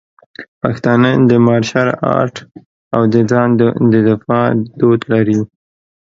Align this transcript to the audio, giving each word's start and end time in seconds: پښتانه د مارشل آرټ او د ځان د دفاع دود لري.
پښتانه 0.61 1.09
د 1.29 1.31
مارشل 1.47 1.89
آرټ 2.19 2.35
او 2.95 3.01
د 3.13 3.15
ځان 3.31 3.49
د 3.91 3.95
دفاع 4.07 4.47
دود 4.79 5.01
لري. 5.13 5.39